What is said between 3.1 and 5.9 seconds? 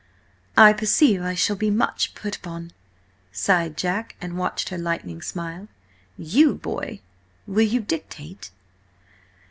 sighed Jack, and watched her lightning smile.